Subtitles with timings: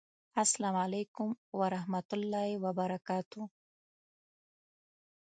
[0.43, 1.27] السلام علیکم
[1.59, 3.41] ورحمة الله وبرکاته